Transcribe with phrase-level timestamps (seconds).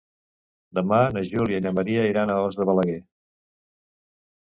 [0.77, 3.01] Demà na Júlia i na Maria iran a Os de Balaguer.